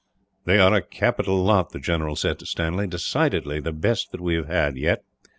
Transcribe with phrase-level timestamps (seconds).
[0.45, 4.47] "They are a capital lot," he said to Stanley, "decidedly the best that we have
[4.47, 5.03] had, yet.